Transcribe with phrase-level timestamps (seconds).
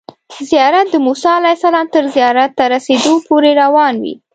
[0.49, 4.15] زیارت د موسی علیه السلام تر زیارت ته رسیدو پورې روان وي.